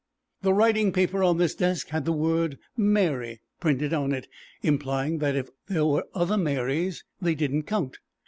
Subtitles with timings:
[0.41, 4.27] The writing paper on this desk had the word Mary printed on it,
[4.63, 7.99] implying that if there were other Marys they didn't count.